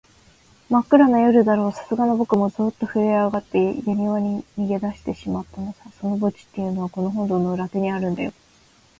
[0.67, 5.91] まっくらな夜だろう、さすがのぼくもゾーッとふるえあがって、やにわに逃げだしてしまったのさ。
[6.01, 8.33] その墓地っていうのは、この本堂の裏手にあるんだよ。